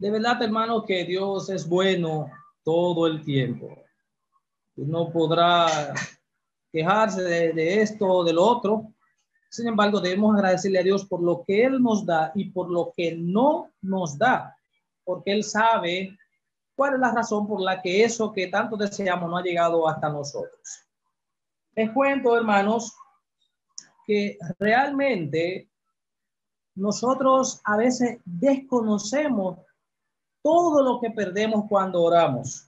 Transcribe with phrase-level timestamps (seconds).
[0.00, 2.30] De verdad, hermano, que Dios es bueno
[2.64, 3.84] todo el tiempo.
[4.74, 5.92] No podrá
[6.72, 8.94] quejarse de, esto o del otro.
[9.50, 12.94] Sin embargo, debemos agradecerle a Dios por lo que Él nos da y por lo
[12.96, 14.56] que no nos da,
[15.04, 16.16] porque Él sabe
[16.74, 20.08] cuál es la razón por la que eso que tanto deseamos no ha llegado hasta
[20.08, 20.86] nosotros.
[21.74, 22.96] Les cuento, hermanos,
[24.06, 25.68] que realmente
[26.74, 29.58] nosotros a veces desconocemos
[30.42, 32.66] todo lo que perdemos cuando oramos.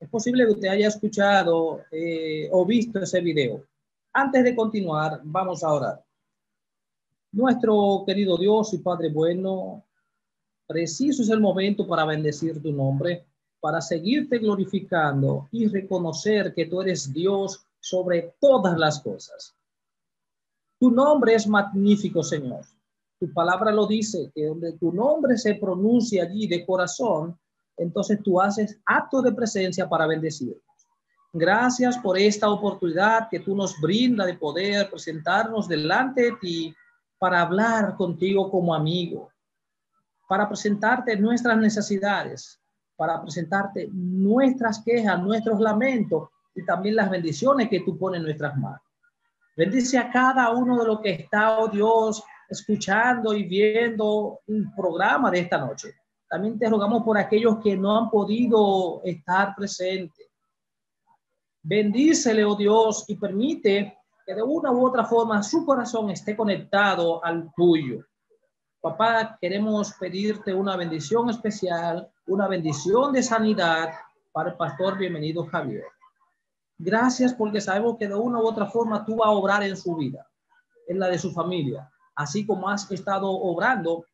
[0.00, 3.64] Es posible que usted haya escuchado eh, o visto ese video.
[4.12, 6.04] Antes de continuar, vamos a orar.
[7.32, 9.82] Nuestro querido Dios y Padre bueno,
[10.66, 13.24] preciso es el momento para bendecir tu nombre,
[13.60, 19.54] para seguirte glorificando y reconocer que tú eres Dios sobre todas las cosas.
[20.78, 22.64] Tu nombre es magnífico, Señor.
[23.24, 27.34] Tu palabra lo dice, que donde tu nombre se pronuncia allí de corazón,
[27.74, 30.54] entonces tú haces acto de presencia para bendecir.
[31.32, 36.74] Gracias por esta oportunidad que tú nos brinda de poder presentarnos delante de ti
[37.18, 39.30] para hablar contigo como amigo,
[40.28, 42.60] para presentarte nuestras necesidades,
[42.94, 48.54] para presentarte nuestras quejas, nuestros lamentos y también las bendiciones que tú pones en nuestras
[48.58, 48.82] manos.
[49.56, 55.30] Bendice a cada uno de los que está, oh Dios, escuchando y viendo un programa
[55.30, 55.94] de esta noche.
[56.28, 60.28] También te rogamos por aquellos que no han podido estar presentes
[61.66, 67.24] Bendícele, oh Dios, y permite que de una u otra forma su corazón esté conectado
[67.24, 68.04] al tuyo.
[68.82, 73.94] Papá, queremos pedirte una bendición especial, una bendición de sanidad
[74.30, 75.84] para el pastor bienvenido Javier.
[76.76, 79.96] Gracias porque sabemos que de una u otra forma tú vas a obrar en su
[79.96, 80.28] vida,
[80.86, 84.06] en la de su familia, así como has estado obrando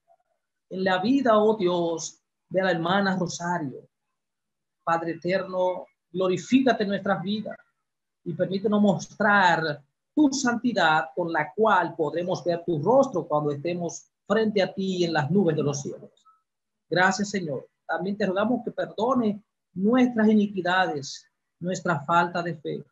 [0.69, 3.89] en la vida, oh Dios, de la hermana Rosario.
[4.85, 7.57] Padre eterno, glorifícate en nuestras vidas
[8.25, 9.83] y permítenos mostrar
[10.15, 15.13] tu santidad con la cual podremos ver tu rostro cuando estemos frente a ti en
[15.13, 16.11] las nubes de los cielos.
[16.89, 17.69] Gracias, Señor.
[17.87, 19.43] También te rogamos que perdone
[19.75, 21.27] nuestras iniquidades,
[21.59, 22.85] nuestra falta de fe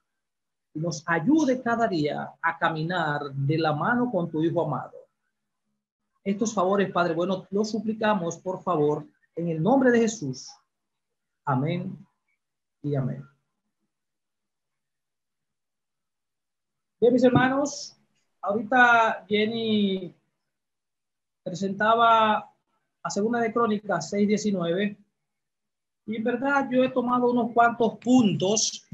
[0.75, 4.98] y nos ayude cada día a caminar de la mano con tu Hijo amado.
[6.29, 10.51] Estos favores, Padre bueno, los suplicamos, por favor, en el nombre de Jesús.
[11.47, 12.07] Amén
[12.83, 13.25] y amén.
[17.01, 17.97] Bien, mis hermanos,
[18.43, 20.15] ahorita Jenny
[21.43, 22.55] presentaba
[23.03, 24.99] a Segunda de Crónicas 6.19
[26.09, 28.87] y en verdad yo he tomado unos cuantos puntos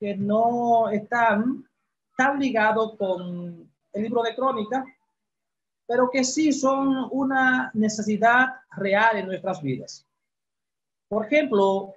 [0.00, 1.64] que no están
[2.16, 4.84] tan ligados con el libro de Crónicas,
[5.88, 10.06] pero que sí son una necesidad real en nuestras vidas.
[11.08, 11.94] Por ejemplo,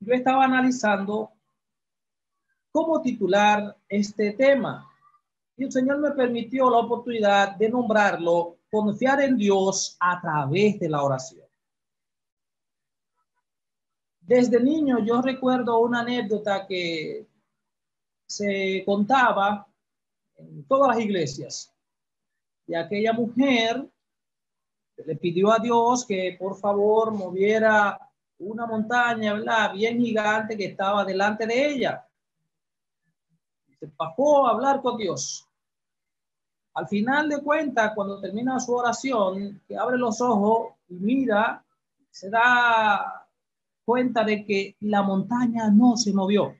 [0.00, 1.30] yo estaba analizando
[2.72, 4.90] cómo titular este tema.
[5.58, 10.88] Y el Señor me permitió la oportunidad de nombrarlo confiar en Dios a través de
[10.88, 11.46] la oración.
[14.22, 17.26] Desde niño yo recuerdo una anécdota que
[18.26, 19.68] se contaba
[20.36, 21.74] en todas las iglesias
[22.74, 23.86] aquella mujer
[25.06, 27.98] le pidió a Dios que por favor moviera
[28.38, 29.72] una montaña, ¿verdad?
[29.72, 32.06] Bien gigante que estaba delante de ella.
[33.78, 35.46] Se bajó a hablar con Dios.
[36.74, 41.64] Al final de cuentas, cuando termina su oración, que abre los ojos y mira,
[42.10, 43.26] se da
[43.84, 46.54] cuenta de que la montaña no se movió.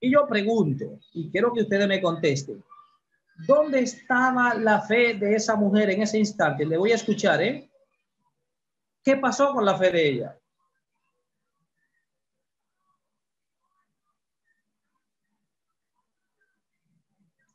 [0.00, 2.62] Y yo pregunto, y quiero que ustedes me contesten,
[3.46, 6.66] ¿dónde estaba la fe de esa mujer en ese instante?
[6.66, 7.70] Le voy a escuchar, ¿eh?
[9.02, 10.38] ¿Qué pasó con la fe de ella?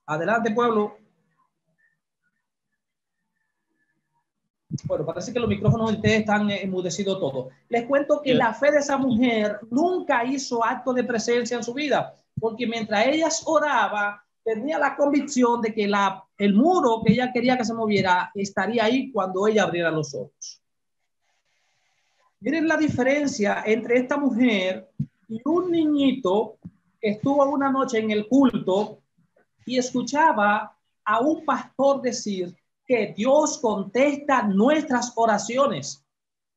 [0.06, 0.98] Adelante, pueblo.
[4.86, 7.54] Bueno, parece que los micrófonos de ustedes están enmudecidos todos.
[7.70, 11.74] Les cuento que la fe de esa mujer nunca hizo acto de presencia en su
[11.74, 15.90] vida, porque mientras ella oraba, tenía la convicción de que
[16.38, 20.62] el muro que ella quería que se moviera estaría ahí cuando ella abriera los ojos.
[22.40, 24.90] Miren la diferencia entre esta mujer
[25.30, 26.58] y un niñito
[27.00, 29.00] que estuvo una noche en el culto
[29.66, 32.54] y escuchaba a un pastor decir
[32.86, 36.06] que Dios contesta nuestras oraciones.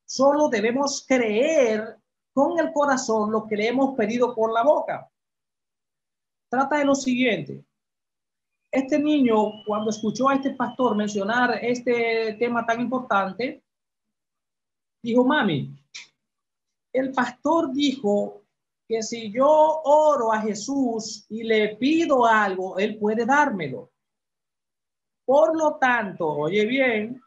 [0.04, 1.98] Solo debemos creer
[2.32, 5.08] con el corazón lo que le hemos pedido por la boca.
[6.48, 7.64] Trata de lo siguiente.
[8.76, 13.64] Este niño, cuando escuchó a este pastor mencionar este tema tan importante,
[15.02, 15.74] dijo, mami,
[16.92, 18.42] el pastor dijo
[18.86, 23.92] que si yo oro a Jesús y le pido algo, él puede dármelo.
[25.24, 27.18] Por lo tanto, oye bien,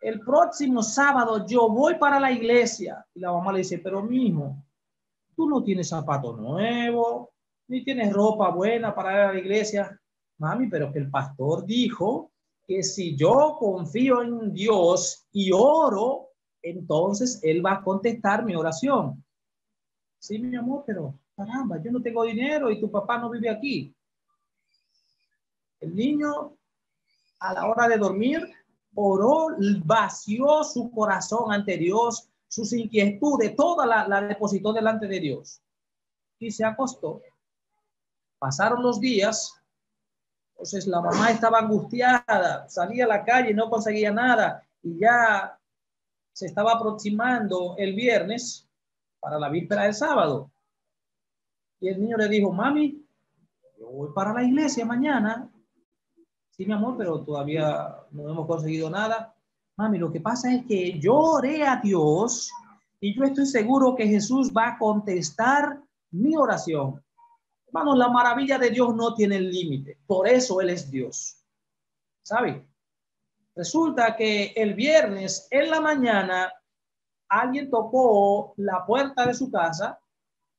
[0.00, 3.06] el próximo sábado yo voy para la iglesia.
[3.14, 4.56] Y la mamá le dice, pero mi hijo,
[5.36, 7.30] tú no tienes zapato nuevo,
[7.68, 9.98] ni tienes ropa buena para ir a la iglesia.
[10.42, 12.32] Mami, pero que el pastor dijo
[12.66, 16.30] que si yo confío en Dios y oro,
[16.60, 19.24] entonces Él va a contestar mi oración.
[20.18, 23.94] Sí, mi amor, pero caramba, yo no tengo dinero y tu papá no vive aquí.
[25.78, 26.56] El niño
[27.38, 28.44] a la hora de dormir
[28.96, 35.62] oró, vació su corazón ante Dios, sus inquietudes, toda la, la depositó delante de Dios
[36.40, 37.22] y se acostó.
[38.40, 39.61] Pasaron los días,
[40.62, 45.58] entonces la mamá estaba angustiada, salía a la calle no conseguía nada y ya
[46.32, 48.68] se estaba aproximando el viernes
[49.18, 50.50] para la víspera del sábado.
[51.80, 53.04] Y el niño le dijo, mami,
[53.76, 55.50] yo voy para la iglesia mañana
[56.52, 59.34] Sí, mi amor, pero todavía no hemos conseguido nada.
[59.76, 62.52] Mami, lo que pasa es que yo oré a Dios
[63.00, 65.80] y yo estoy seguro que Jesús va a contestar
[66.10, 67.02] mi oración.
[67.72, 69.98] Hermano, la maravilla de Dios no tiene límite.
[70.06, 71.42] Por eso Él es Dios.
[72.22, 72.68] ¿Sabe?
[73.56, 76.52] Resulta que el viernes en la mañana
[77.30, 79.98] alguien tocó la puerta de su casa.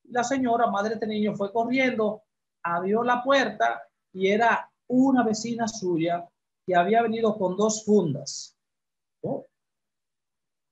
[0.05, 2.23] La señora, madre de niño, fue corriendo,
[2.63, 6.27] abrió la puerta y era una vecina suya
[6.65, 8.57] que había venido con dos fundas.
[9.21, 9.45] Oh.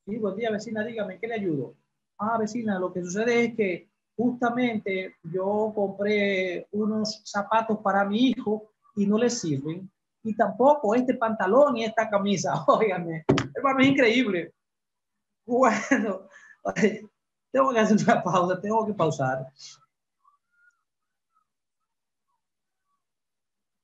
[0.08, 1.76] Buen día, vecina, dígame, ¿qué le ayudo?
[2.18, 8.72] Ah, vecina, lo que sucede es que justamente yo compré unos zapatos para mi hijo
[8.96, 9.90] y no le sirven.
[10.24, 12.64] Y tampoco este pantalón y esta camisa.
[12.68, 13.26] Óigame,
[13.56, 14.54] hermano, es increíble.
[15.46, 16.28] Bueno,
[17.52, 19.48] tengo que hacer una pausa, tengo que pausar.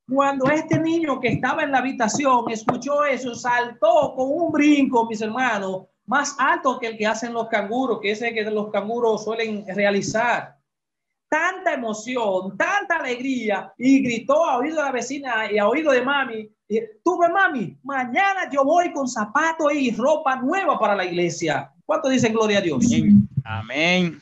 [0.10, 5.22] Cuando este niño que estaba en la habitación escuchó eso, saltó con un brinco, mis
[5.22, 9.66] hermanos, más alto que el que hacen los canguros, que ese que los canguros suelen
[9.68, 10.58] realizar.
[11.30, 16.02] Tanta emoción, tanta alegría, y gritó a oído de la vecina y a oído de
[16.02, 16.50] mami,
[17.04, 21.72] tuve mami, mañana yo voy con zapatos y ropa nueva para la iglesia.
[21.86, 22.86] ¿Cuánto dicen gloria a Dios?
[23.44, 24.22] Amén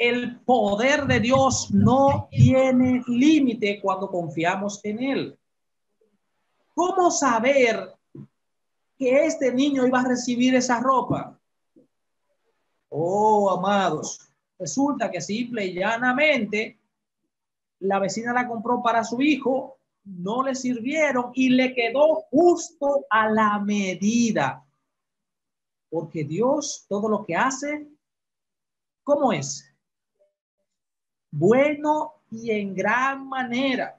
[0.00, 5.38] el poder de Dios no tiene límite cuando confiamos en Él.
[6.74, 7.92] ¿Cómo saber
[9.00, 11.40] que este niño iba a recibir esa ropa?
[12.90, 14.20] Oh, amados,
[14.58, 16.78] resulta que simple y llanamente
[17.78, 23.30] la vecina la compró para su hijo, no le sirvieron y le quedó justo a
[23.30, 24.66] la medida.
[25.88, 27.88] Porque Dios todo lo que hace,
[29.02, 29.66] ¿cómo es?
[31.30, 33.96] bueno y en gran manera.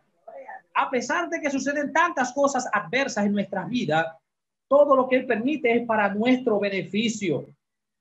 [0.74, 4.06] A pesar de que suceden tantas cosas adversas en nuestras vidas,
[4.72, 7.46] todo lo que Él permite es para nuestro beneficio.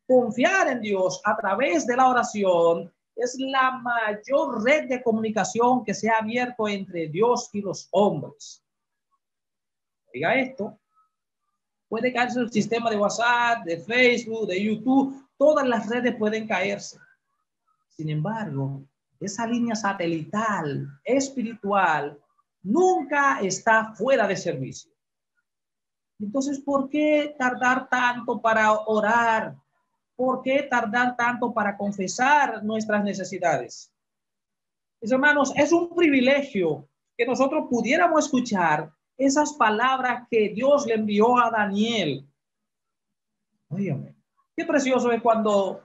[0.06, 5.92] Confiar en Dios a través de la oración es la mayor red de comunicación que
[5.92, 8.62] se ha abierto entre Dios y los hombres.
[10.14, 10.78] Diga esto.
[11.88, 17.00] Puede caerse el sistema de WhatsApp, de Facebook, de YouTube, todas las redes pueden caerse.
[17.88, 18.84] Sin embargo,
[19.18, 22.16] esa línea satelital espiritual
[22.62, 24.89] nunca está fuera de servicio.
[26.20, 29.56] Entonces, ¿por qué tardar tanto para orar?
[30.16, 33.92] ¿Por qué tardar tanto para confesar nuestras necesidades?
[35.00, 36.86] Mis hermanos, es un privilegio
[37.16, 42.26] que nosotros pudiéramos escuchar esas palabras que Dios le envió a Daniel.
[43.68, 44.14] Óyeme,
[44.56, 45.82] qué precioso es cuando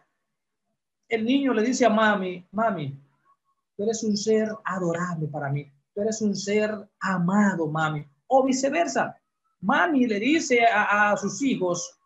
[1.07, 2.99] el niño le dice a mami, mami,
[3.75, 5.69] Tú eres un ser adorable para mí.
[5.93, 8.05] Tú eres un ser amado, mami.
[8.27, 9.19] O viceversa.
[9.65, 11.98] Mami le dice a, sus hijos,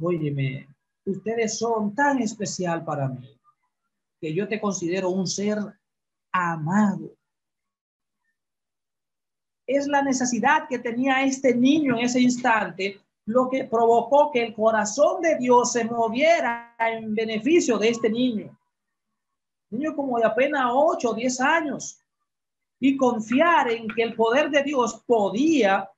[0.00, 0.68] óyeme,
[1.04, 3.38] ustedes son tan especial para mí
[4.20, 5.58] que yo te considero un ser
[6.32, 7.14] amado.
[9.66, 14.54] Es la necesidad que tenía este niño en ese instante lo que provocó que el
[14.54, 18.56] corazón de Dios se moviera en beneficio de este niño
[19.70, 22.00] niño como de apenas 8 o 10 años,
[22.78, 25.90] y confiar en que el poder de Dios podía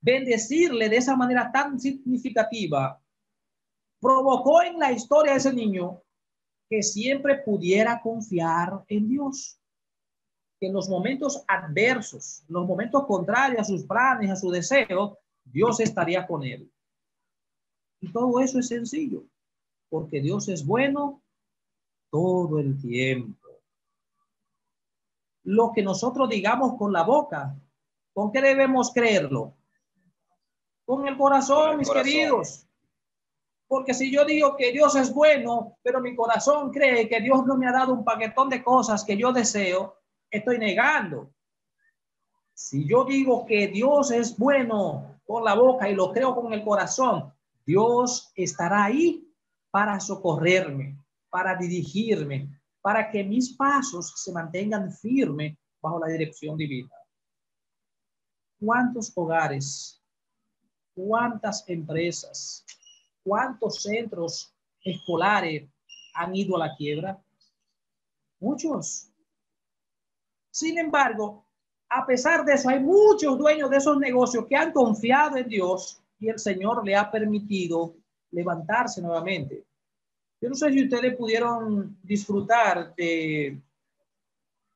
[0.00, 3.00] bendecirle de esa manera tan significativa,
[4.00, 6.02] provocó en la historia de ese niño
[6.68, 9.58] que siempre pudiera confiar en Dios.
[10.58, 15.80] Que en los momentos adversos, los momentos contrarios a sus planes, a su deseo, Dios
[15.80, 16.70] estaría con él.
[18.00, 19.24] Y todo eso es sencillo,
[19.88, 21.22] porque Dios es bueno
[22.10, 23.48] todo el tiempo.
[25.44, 27.56] Lo que nosotros digamos con la boca,
[28.12, 29.54] ¿con qué debemos creerlo?
[30.90, 32.66] Con el corazón, mis queridos.
[33.68, 37.56] Porque si yo digo que Dios es bueno, pero mi corazón cree que Dios no
[37.56, 41.30] me ha dado un paquetón de cosas que yo deseo, estoy negando.
[42.52, 46.64] Si yo digo que Dios es bueno con la boca y lo creo con el
[46.64, 47.32] corazón,
[47.64, 49.32] Dios estará ahí
[49.70, 56.90] para socorrerme, para dirigirme, para que mis pasos se mantengan firmes bajo la dirección divina.
[58.58, 59.99] ¿Cuántos hogares,
[60.94, 62.64] cuántas empresas,
[63.22, 65.68] cuántos centros escolares
[66.14, 67.22] han ido a la quiebra?
[68.38, 69.10] Muchos.
[70.50, 71.46] Sin embargo,
[71.88, 76.02] a pesar de eso, hay muchos dueños de esos negocios que han confiado en Dios
[76.18, 77.96] y el Señor le ha permitido
[78.30, 79.66] levantarse nuevamente.
[80.40, 83.60] Yo no sé si ustedes pudieron disfrutar de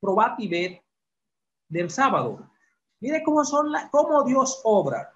[0.00, 0.82] Probatibet
[1.68, 2.50] del sábado.
[3.00, 5.13] Mire cómo son la, cómo Dios obra.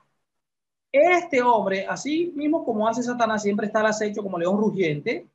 [0.91, 5.29] Este hombre, así mismo como hace Satanás, siempre está al acecho como león rugiente,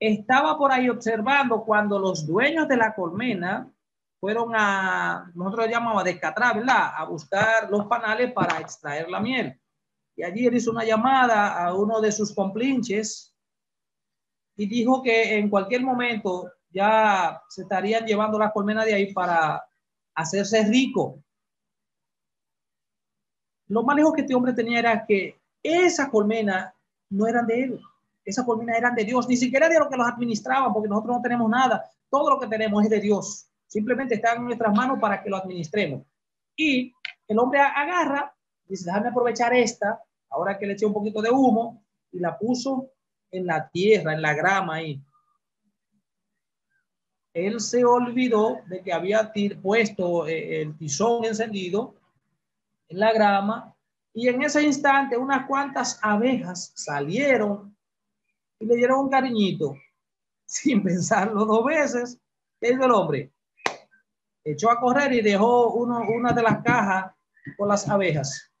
[0.00, 3.72] estaba por ahí observando cuando los dueños de la colmena
[4.18, 6.92] fueron a, nosotros llamamos a descatrar, ¿verdad?
[6.96, 9.60] A buscar los panales para extraer la miel.
[10.16, 13.34] Y allí él hizo una llamada a uno de sus complinches
[14.56, 19.64] y dijo que en cualquier momento ya se estarían llevando la colmena de ahí para
[20.14, 21.22] hacerse rico.
[23.68, 26.74] Lo más lejos que este hombre tenía era que esa colmena
[27.10, 27.80] no eran de él,
[28.24, 31.22] esa colmena eran de Dios, ni siquiera de los que los administraban, porque nosotros no
[31.22, 35.22] tenemos nada, todo lo que tenemos es de Dios, simplemente está en nuestras manos para
[35.22, 36.02] que lo administremos.
[36.56, 36.92] Y
[37.26, 38.34] el hombre agarra,
[38.66, 40.00] dice, déjame aprovechar esta,
[40.30, 42.90] ahora que le eché un poquito de humo, y la puso
[43.30, 45.02] en la tierra, en la grama ahí.
[47.32, 51.94] Él se olvidó de que había puesto eh, el tizón encendido
[52.92, 53.74] en la grama
[54.12, 57.74] y en ese instante unas cuantas abejas salieron
[58.58, 59.74] y le dieron un cariñito
[60.46, 62.20] sin pensarlo dos veces.
[62.60, 63.32] ¿Qué hizo el hombre?
[64.44, 67.12] Echó a correr y dejó uno, una de las cajas
[67.56, 68.52] con las abejas.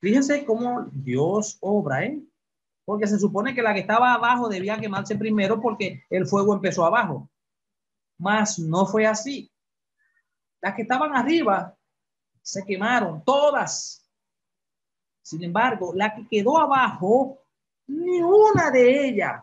[0.00, 2.22] Fíjense cómo Dios obra, ¿eh?
[2.84, 6.84] Porque se supone que la que estaba abajo debía quemarse primero porque el fuego empezó
[6.84, 7.28] abajo.
[8.16, 9.52] Mas no fue así.
[10.62, 11.77] Las que estaban arriba
[12.42, 14.06] se quemaron, todas.
[15.22, 17.38] Sin embargo, la que quedó abajo,
[17.86, 19.42] ni una de ellas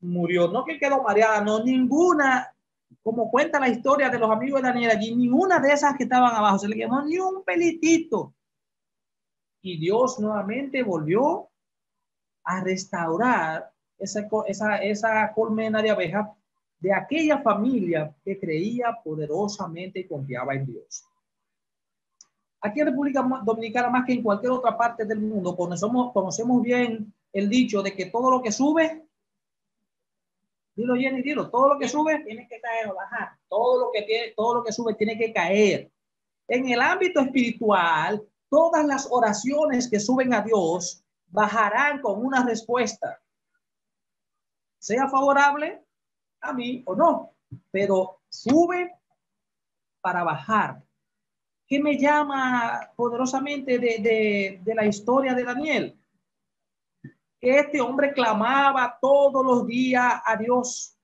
[0.00, 0.48] murió.
[0.48, 2.54] No que quedó mareada, no, ninguna,
[3.02, 6.34] como cuenta la historia de los amigos de Daniel allí, ninguna de esas que estaban
[6.34, 8.34] abajo se le quemó ni un pelitito.
[9.62, 11.48] Y Dios nuevamente volvió
[12.44, 16.28] a restaurar esa, esa, esa colmena de abejas
[16.78, 21.04] de aquella familia que creía poderosamente y confiaba en Dios.
[22.60, 27.12] Aquí en República Dominicana, más que en cualquier otra parte del mundo, conocemos, conocemos bien
[27.32, 29.06] el dicho de que todo lo que sube,
[30.74, 33.30] dilo Jenny, dilo, todo lo que sube tiene que caer o bajar.
[33.48, 35.90] Todo lo que todo lo que sube tiene que caer.
[36.48, 43.20] En el ámbito espiritual, todas las oraciones que suben a Dios bajarán con una respuesta,
[44.78, 45.84] sea favorable
[46.40, 47.34] a mí o no,
[47.70, 48.94] pero sube
[50.00, 50.85] para bajar.
[51.66, 56.00] ¿Qué me llama poderosamente de, de la historia de Daniel?
[57.40, 60.96] Que este hombre clamaba todos los días a Dios.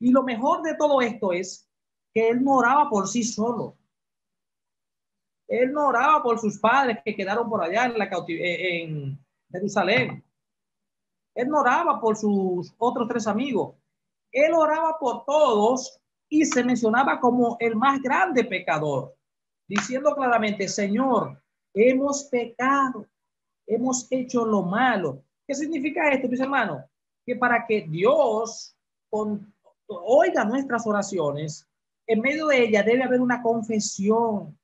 [0.00, 1.68] Y lo mejor de todo esto es
[2.12, 3.76] que él no oraba por sí solo.
[5.48, 9.18] Él oraba por sus padres que quedaron por allá en, la en
[9.50, 10.24] Jerusalén.
[11.34, 13.76] Él no oraba por sus otros tres amigos.
[14.32, 19.15] Él oraba por todos y se mencionaba como el más grande pecador,
[19.68, 21.40] diciendo claramente, Señor,
[21.74, 23.06] hemos pecado,
[23.66, 25.22] hemos hecho lo malo.
[25.46, 26.84] ¿Qué significa esto, mis hermanos?
[27.24, 28.76] Que para que Dios
[29.88, 31.66] oiga nuestras oraciones,
[32.06, 34.56] en medio de ella debe haber una confesión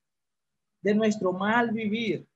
[0.81, 2.27] de nuestro mal vivir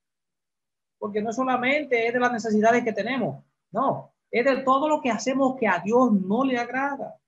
[0.97, 5.09] porque no solamente es de las necesidades que tenemos, no, es de todo lo que
[5.09, 7.19] hacemos que a Dios no le agrada.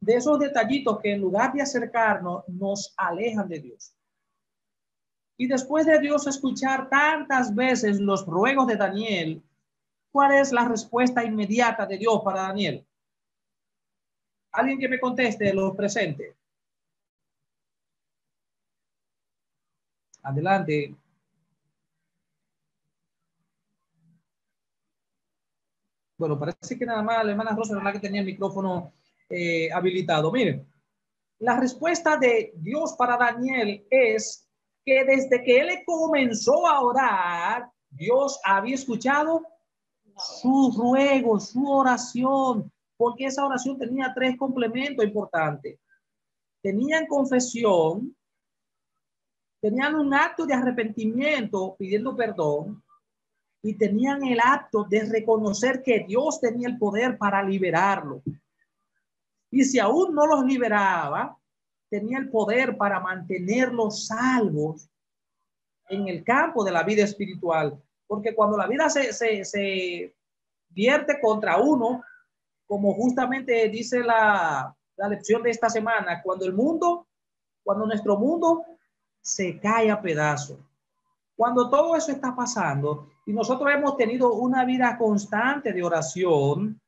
[0.00, 3.94] De esos detallitos que en lugar de acercarnos, nos alejan de Dios.
[5.42, 9.42] Y después de Dios escuchar tantas veces los ruegos de Daniel,
[10.12, 12.86] ¿cuál es la respuesta inmediata de Dios para Daniel?
[14.52, 16.36] Alguien que me conteste lo presente.
[20.22, 20.94] Adelante.
[26.18, 28.92] Bueno, parece que nada más la hermana Rosa era que tenía el micrófono
[29.28, 30.30] eh, habilitado.
[30.30, 30.64] Miren,
[31.40, 34.48] la respuesta de Dios para Daniel es
[34.84, 39.46] que desde que él comenzó a orar, Dios había escuchado
[40.16, 45.78] su ruego, su oración, porque esa oración tenía tres complementos importantes.
[46.62, 48.16] Tenían confesión,
[49.60, 52.82] tenían un acto de arrepentimiento pidiendo perdón
[53.62, 58.22] y tenían el acto de reconocer que Dios tenía el poder para liberarlo.
[59.50, 61.38] Y si aún no los liberaba,
[61.92, 64.88] tenía el poder para mantenerlos salvos
[65.90, 67.78] en el campo de la vida espiritual.
[68.06, 70.16] Porque cuando la vida se, se, se
[70.70, 72.02] vierte contra uno,
[72.66, 77.08] como justamente dice la, la lección de esta semana, cuando el mundo,
[77.62, 78.64] cuando nuestro mundo
[79.20, 80.60] se cae a pedazos,
[81.36, 86.80] cuando todo eso está pasando y nosotros hemos tenido una vida constante de oración,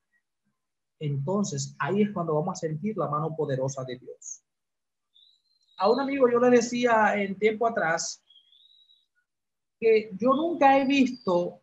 [0.99, 4.44] entonces ahí es cuando vamos a sentir la mano poderosa de Dios.
[5.77, 8.23] A un amigo yo le decía en tiempo atrás
[9.81, 11.61] que yo nunca he visto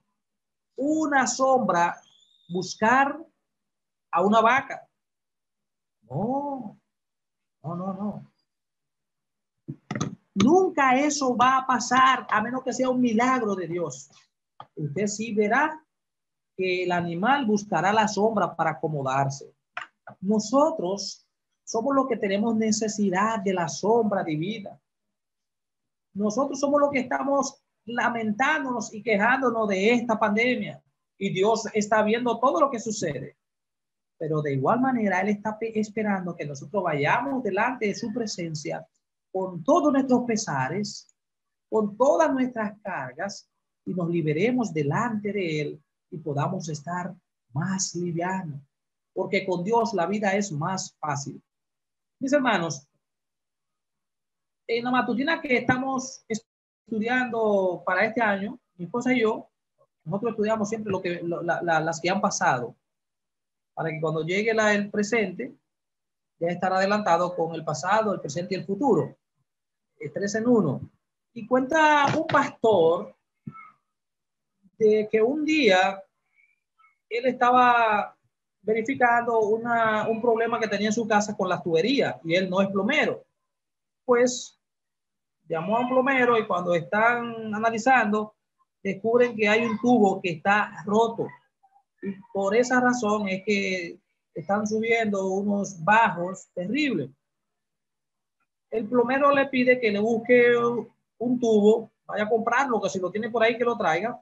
[0.76, 2.02] una sombra
[2.50, 3.18] buscar
[4.12, 4.88] a una vaca.
[6.02, 6.78] No,
[7.64, 8.32] no, no, no.
[10.34, 14.10] Nunca eso va a pasar a menos que sea un milagro de Dios.
[14.76, 15.84] Usted sí verá
[16.58, 19.54] que el animal buscará la sombra para acomodarse.
[20.20, 21.21] Nosotros
[21.72, 24.78] somos los que tenemos necesidad de la sombra divina.
[26.14, 30.84] Nosotros somos los que estamos lamentándonos y quejándonos de esta pandemia.
[31.18, 33.38] Y Dios está viendo todo lo que sucede.
[34.18, 38.86] Pero de igual manera, Él está esperando que nosotros vayamos delante de su presencia
[39.32, 41.16] con todos nuestros pesares,
[41.70, 43.50] con todas nuestras cargas
[43.86, 47.16] y nos liberemos delante de Él y podamos estar
[47.54, 48.60] más livianos.
[49.14, 51.42] Porque con Dios la vida es más fácil.
[52.22, 52.88] Mis hermanos,
[54.68, 59.50] en la matutina que estamos estudiando para este año, mi esposa y yo,
[60.04, 62.76] nosotros estudiamos siempre lo que, las que han pasado,
[63.74, 65.56] para que cuando llegue la, el presente,
[66.38, 69.18] ya estar adelantado con el pasado, el presente y el futuro.
[69.98, 70.80] Es tres en uno.
[71.34, 73.16] Y cuenta un pastor
[74.78, 76.04] de que un día
[77.10, 78.16] él estaba
[78.62, 82.62] verificando una, un problema que tenía en su casa con las tuberías y él no
[82.62, 83.26] es plomero.
[84.06, 84.60] Pues
[85.48, 88.36] llamó a un plomero y cuando están analizando,
[88.84, 91.28] descubren que hay un tubo que está roto.
[92.02, 94.00] Y por esa razón es que
[94.34, 97.10] están subiendo unos bajos terribles.
[98.70, 100.56] El plomero le pide que le busque
[101.18, 104.20] un tubo, vaya a comprarlo, que si lo tiene por ahí que lo traiga.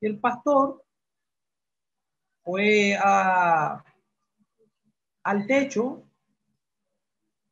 [0.00, 0.82] Y el pastor
[2.42, 3.84] fue a,
[5.22, 6.02] al techo,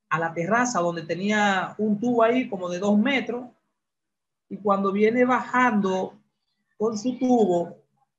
[0.09, 3.47] a la terraza donde tenía un tubo ahí como de dos metros,
[4.49, 6.19] y cuando viene bajando
[6.77, 7.77] con su tubo,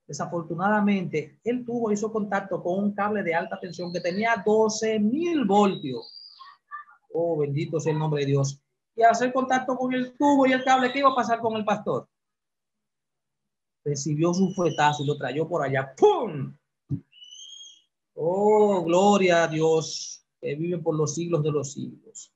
[0.08, 5.46] desafortunadamente, el tubo hizo contacto con un cable de alta tensión que tenía 12 mil
[5.46, 6.18] voltios.
[7.14, 8.62] Oh, bendito sea el nombre de Dios.
[8.96, 11.66] Y hacer contacto con el tubo y el cable, ¿qué iba a pasar con el
[11.66, 12.08] pastor?
[13.84, 15.94] Recibió su fuetazo y lo trayó por allá.
[15.98, 16.56] ¡Pum!
[18.24, 22.32] Oh, gloria a Dios que vive por los siglos de los siglos.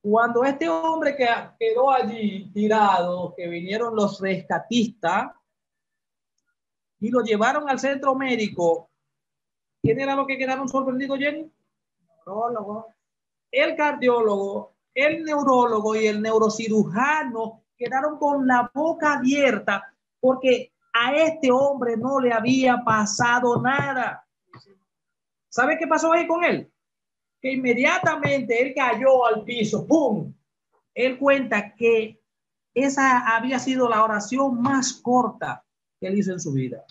[0.00, 1.28] Cuando este hombre que
[1.60, 5.30] quedó allí tirado, que vinieron los rescatistas
[6.98, 8.90] y lo llevaron al centro médico,
[9.80, 11.48] ¿quién era lo que quedaron sorprendidos, Jenny?
[12.26, 12.88] Neurólogo.
[13.48, 21.52] El cardiólogo, el neurólogo y el neurocirujano quedaron con la boca abierta porque a este
[21.52, 24.21] hombre no le había pasado nada.
[25.52, 26.72] ¿Sabe qué pasó ahí con él?
[27.38, 30.32] Que inmediatamente él cayó al piso, ¡pum!
[30.94, 32.18] Él cuenta que
[32.72, 35.62] esa había sido la oración más corta
[36.00, 36.82] que él hizo en su vida.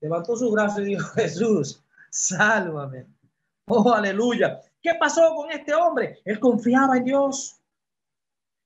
[0.00, 3.06] Levantó su brazo y dijo, Jesús, sálvame.
[3.66, 4.60] Oh, aleluya.
[4.82, 6.18] ¿Qué pasó con este hombre?
[6.24, 7.59] Él confiaba en Dios.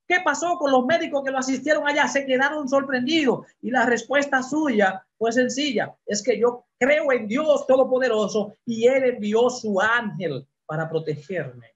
[0.06, 2.06] ¿Qué pasó con los médicos que lo asistieron allá?
[2.08, 5.94] Se quedaron sorprendidos y la respuesta suya fue sencilla.
[6.04, 11.74] Es que yo creo en Dios Todopoderoso y Él envió su ángel para protegerme.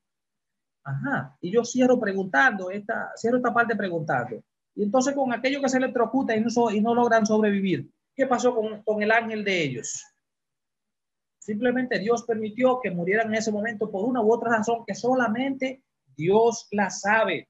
[0.85, 1.37] Ajá.
[1.41, 4.43] Y yo cierro preguntando, esta, cierro esta parte preguntando.
[4.75, 8.55] Y entonces con aquellos que se electrocutan y no, y no logran sobrevivir, ¿qué pasó
[8.55, 10.05] con, con el ángel de ellos?
[11.38, 15.83] Simplemente Dios permitió que murieran en ese momento por una u otra razón que solamente
[16.14, 17.49] Dios la sabe.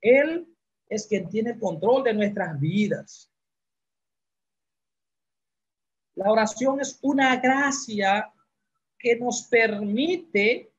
[0.00, 0.46] Él
[0.88, 3.30] es quien tiene control de nuestras vidas.
[6.14, 8.32] La oración es una gracia
[8.98, 10.72] que nos permite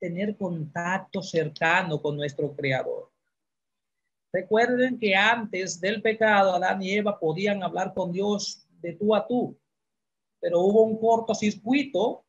[0.00, 3.10] tener contacto cercano con nuestro Creador.
[4.32, 9.26] Recuerden que antes del pecado, Adán y Eva podían hablar con Dios de tú a
[9.26, 9.58] tú,
[10.40, 12.24] pero hubo un cortocircuito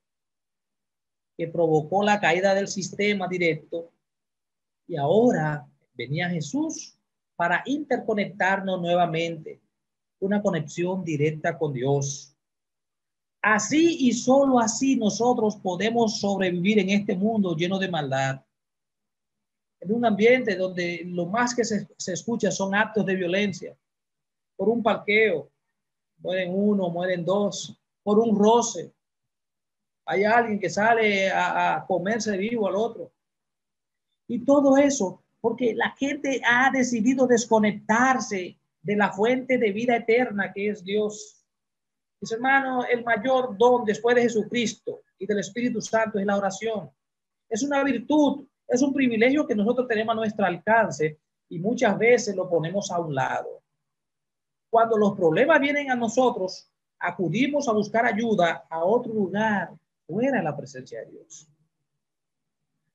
[1.38, 3.92] que provocó la caída del sistema directo
[4.90, 6.98] y ahora venía Jesús
[7.36, 9.62] para interconectarnos nuevamente,
[10.20, 12.36] una conexión directa con Dios.
[13.42, 18.42] Así y solo así nosotros podemos sobrevivir en este mundo lleno de maldad.
[19.80, 23.78] En un ambiente donde lo más que se, escucha son actos de violencia.
[24.58, 25.52] Por un parqueo,
[26.18, 27.80] mueren uno, mueren dos.
[28.04, 28.92] Por un roce.
[30.06, 33.14] Hay alguien que sale a, a comerse vivo al otro.
[34.30, 40.54] Y todo eso porque la gente ha decidido desconectarse de la fuente de vida eterna
[40.54, 41.44] que es Dios.
[42.22, 46.92] Mis hermanos, el mayor don después de Jesucristo y del Espíritu Santo es la oración.
[47.50, 52.36] Es una virtud, es un privilegio que nosotros tenemos a nuestro alcance y muchas veces
[52.36, 53.64] lo ponemos a un lado.
[54.70, 59.72] Cuando los problemas vienen a nosotros, acudimos a buscar ayuda a otro lugar
[60.06, 61.50] fuera de la presencia de Dios.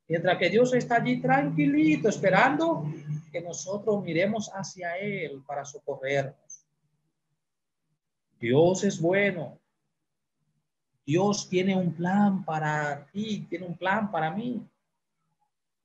[0.07, 2.85] Mientras que Dios está allí tranquilito, esperando
[3.33, 6.67] que nosotros miremos hacia Él para socorrernos.
[8.38, 9.59] Dios es bueno.
[11.07, 14.62] Dios tiene un plan para ti, tiene un plan para mí.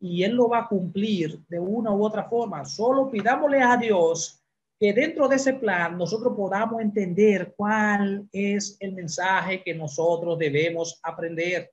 [0.02, 2.66] Y Él lo va a cumplir de una u otra forma.
[2.66, 4.42] Solo pidámosle a Dios
[4.80, 11.00] que dentro de ese plan nosotros podamos entender cuál es el mensaje que nosotros debemos
[11.04, 11.72] aprender.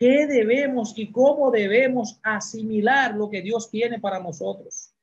[0.00, 4.94] ¿Qué debemos y cómo debemos asimilar lo que Dios tiene para nosotros?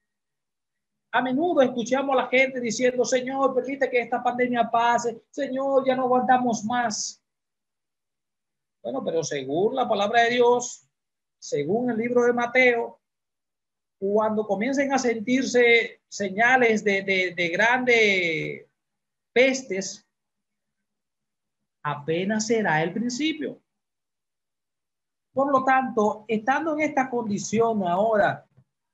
[1.11, 5.21] A menudo escuchamos a la gente diciendo, Señor, permite que esta pandemia pase.
[5.29, 7.23] Señor, ya no aguantamos más.
[8.81, 10.89] Bueno, pero según la palabra de Dios,
[11.37, 12.99] según el libro de Mateo,
[13.99, 18.65] cuando comiencen a sentirse señales de, de, de grandes
[19.31, 20.03] pestes,
[21.83, 23.61] apenas será el principio.
[25.37, 28.43] Por lo tanto, estando en esta condición ahora,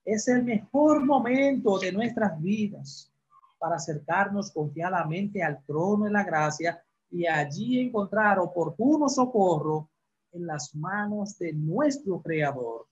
[0.04, 3.10] es el mejor momento de nuestras vidas
[3.58, 9.90] para acercarnos confiadamente al trono de la gracia y allí encontrar oportuno socorro
[10.34, 12.88] en las manos de nuestro Creador,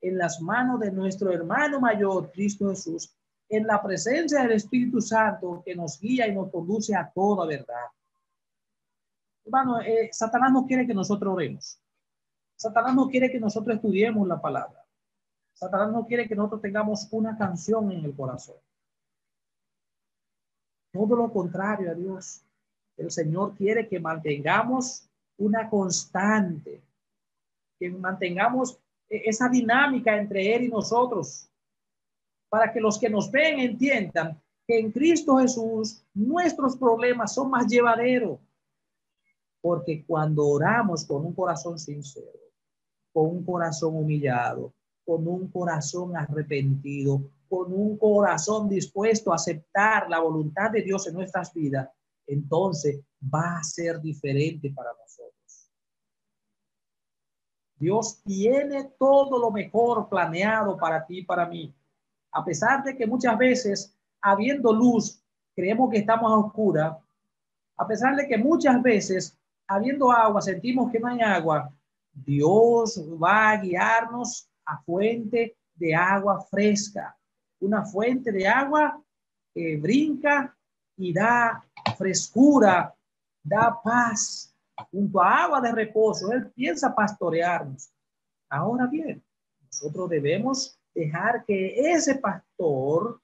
[0.00, 3.14] en las manos de nuestro hermano mayor, Cristo Jesús,
[3.48, 7.86] en la presencia del Espíritu Santo que nos guía y nos conduce a toda verdad.
[9.44, 11.80] Hermano, eh, Satanás no quiere que nosotros oremos.
[12.56, 14.82] Satanás no quiere que nosotros estudiemos la palabra.
[15.52, 18.56] Satanás no quiere que nosotros tengamos una canción en el corazón.
[20.92, 22.42] Todo lo contrario a Dios.
[22.96, 26.82] El Señor quiere que mantengamos una constante,
[27.78, 31.50] que mantengamos esa dinámica entre Él y nosotros,
[32.48, 37.66] para que los que nos ven entiendan que en Cristo Jesús nuestros problemas son más
[37.66, 38.40] llevaderos,
[39.60, 42.45] porque cuando oramos con un corazón sincero,
[43.16, 50.18] con un corazón humillado, con un corazón arrepentido, con un corazón dispuesto a aceptar la
[50.18, 51.88] voluntad de Dios en nuestras vidas,
[52.26, 55.70] entonces va a ser diferente para nosotros.
[57.78, 61.74] Dios tiene todo lo mejor planeado para ti y para mí.
[62.32, 65.24] A pesar de que muchas veces, habiendo luz,
[65.54, 66.98] creemos que estamos a oscura,
[67.78, 71.72] a pesar de que muchas veces, habiendo agua, sentimos que no hay agua,
[72.24, 77.16] Dios va a guiarnos a fuente de agua fresca,
[77.60, 79.00] una fuente de agua
[79.54, 80.56] que brinca
[80.96, 81.62] y da
[81.96, 82.94] frescura,
[83.42, 84.54] da paz,
[84.90, 86.32] junto a agua de reposo.
[86.32, 87.90] Él piensa pastorearnos.
[88.48, 89.22] Ahora bien,
[89.66, 93.20] nosotros debemos dejar que ese pastor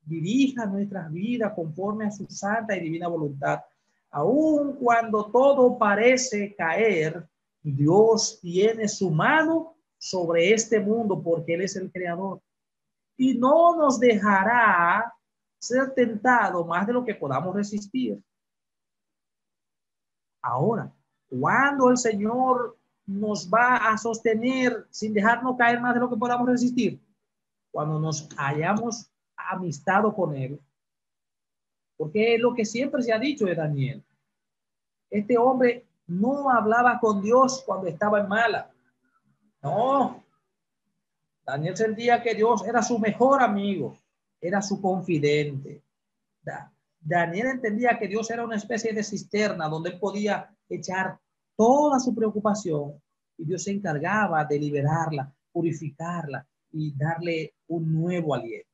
[0.00, 3.60] dirija nuestras vidas conforme a su santa y divina voluntad.
[4.10, 7.28] Aun cuando todo parece caer,
[7.72, 12.40] Dios tiene su mano sobre este mundo porque Él es el creador.
[13.16, 15.12] Y no nos dejará
[15.58, 18.22] ser tentado más de lo que podamos resistir.
[20.42, 20.92] Ahora,
[21.28, 26.48] cuando el Señor nos va a sostener sin dejarnos caer más de lo que podamos
[26.48, 27.00] resistir,
[27.72, 30.60] cuando nos hayamos amistado con Él.
[31.96, 34.04] Porque es lo que siempre se ha dicho de Daniel.
[35.10, 38.70] Este hombre no hablaba con Dios cuando estaba en mala.
[39.62, 40.24] No.
[41.44, 43.96] Daniel sentía que Dios era su mejor amigo,
[44.40, 45.82] era su confidente.
[47.00, 51.18] Daniel entendía que Dios era una especie de cisterna donde podía echar
[51.56, 53.00] toda su preocupación
[53.38, 58.70] y Dios se encargaba de liberarla, purificarla y darle un nuevo aliento.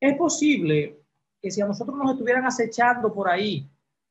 [0.00, 1.00] Es posible
[1.40, 3.69] que si a nosotros nos estuvieran acechando por ahí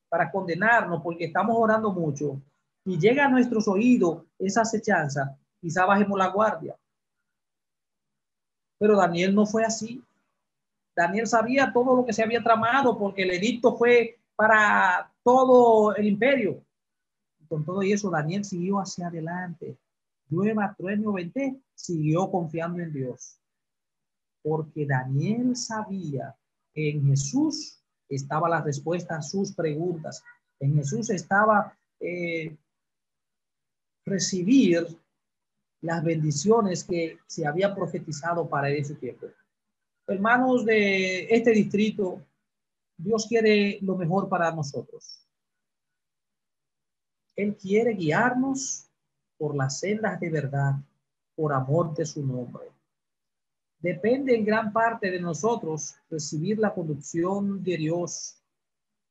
[0.10, 2.41] para condenarnos porque estamos orando mucho
[2.84, 6.76] y llega a nuestros oídos esa acechanza, quizá bajemos la guardia.
[8.80, 10.04] Pero Daniel no fue así.
[10.95, 16.08] Daniel sabía todo lo que se había tramado porque el edicto fue para todo el
[16.08, 16.63] imperio.
[17.48, 19.78] Con todo eso, Daniel siguió hacia adelante.
[20.30, 23.39] Llueva, trueno, vente, siguió confiando en Dios.
[24.41, 26.36] Porque Daniel sabía
[26.74, 27.79] que en Jesús
[28.10, 30.24] estaba la respuesta a sus preguntas.
[30.60, 32.58] En Jesús estaba eh,
[34.06, 34.88] recibir
[35.82, 39.28] las bendiciones que se había profetizado para ese tiempo.
[40.08, 42.26] Hermanos de este distrito,
[42.98, 45.26] Dios quiere lo mejor para nosotros.
[47.36, 48.89] Él quiere guiarnos
[49.38, 50.74] por las sendas de verdad,
[51.36, 52.65] por amor de su nombre.
[53.80, 58.38] Depende en gran parte de nosotros recibir la conducción de Dios.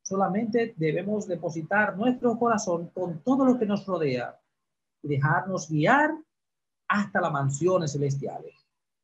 [0.02, 4.38] Solamente debemos depositar nuestro corazón con todo lo que nos rodea
[5.02, 6.10] y dejarnos guiar
[6.86, 8.54] hasta las mansiones celestiales.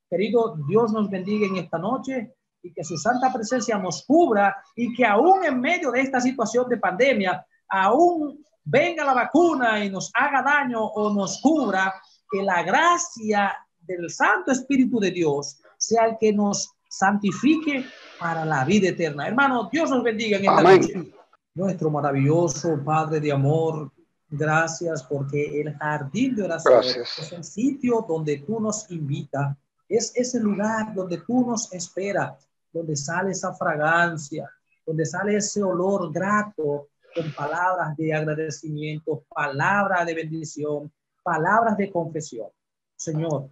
[0.08, 4.94] Querido, Dios nos bendiga en esta noche y que su santa presencia nos cubra y
[4.94, 10.10] que aún en medio de esta situación de pandemia, aún venga la vacuna y nos
[10.14, 11.94] haga daño o nos cubra,
[12.30, 13.54] que la gracia
[13.86, 17.84] del Santo Espíritu de Dios sea el que nos santifique
[18.18, 19.26] para la vida eterna.
[19.26, 21.12] Hermano, Dios nos bendiga en esta noche.
[21.54, 23.90] Nuestro maravilloso Padre de amor,
[24.28, 29.56] gracias porque el jardín de oración es el sitio donde tú nos invitas,
[29.88, 34.50] es ese lugar donde tú nos esperas donde sale esa fragancia,
[34.84, 40.92] donde sale ese olor grato con palabras de agradecimiento, palabras de bendición,
[41.22, 42.48] palabras de confesión.
[42.96, 43.48] Señor,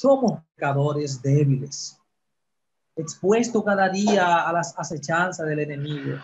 [0.00, 2.00] somos pecadores débiles,
[2.96, 6.16] expuestos cada día a las acechanzas del enemigo.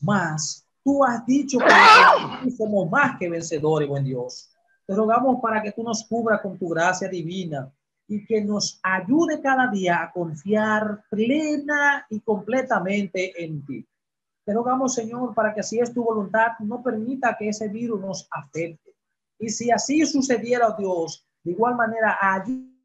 [0.00, 4.50] Mas tú has dicho que somos más que vencedores, buen Dios.
[4.84, 7.72] Te rogamos para que tú nos cubra con tu gracia divina
[8.08, 13.86] y que nos ayude cada día a confiar plena y completamente en ti.
[14.44, 18.28] Te rogamos, Señor, para que si es tu voluntad, no permita que ese virus nos
[18.28, 18.92] afecte.
[19.38, 22.18] Y si así sucediera, oh Dios, de igual manera,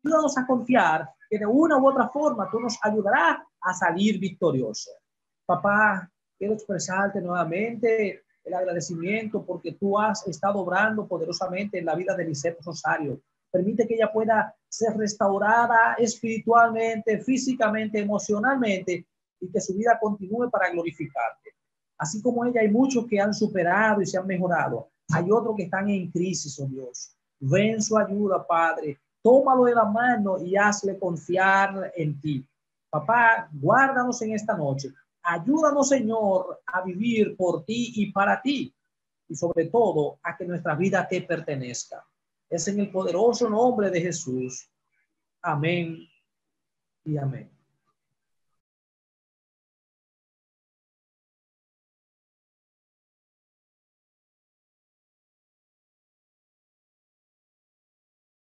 [0.04, 4.92] ayúdanos a confiar que de una u otra forma tú nos ayudarás a salir victorioso.
[5.46, 12.16] Papá, quiero expresarte nuevamente el agradecimiento porque tú has estado obrando poderosamente en la vida
[12.16, 19.06] de Lisette Rosario permite que ella pueda ser restaurada espiritualmente, físicamente, emocionalmente
[19.40, 21.52] y que su vida continúe para glorificarte.
[21.98, 24.90] Así como ella, hay muchos que han superado y se han mejorado.
[25.12, 27.16] Hay otros que están en crisis, oh Dios.
[27.40, 29.00] Ven su ayuda, Padre.
[29.22, 32.46] Tómalo de la mano y hazle confiar en ti.
[32.90, 34.94] Papá, guárdanos en esta noche.
[35.22, 38.74] Ayúdanos, Señor, a vivir por ti y para ti.
[39.28, 42.04] Y sobre todo, a que nuestra vida te pertenezca.
[42.50, 44.68] Es en el poderoso nombre de Jesús.
[45.42, 46.00] Amén
[47.04, 47.59] y amén.